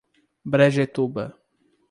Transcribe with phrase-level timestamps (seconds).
[0.51, 1.23] Brejetuba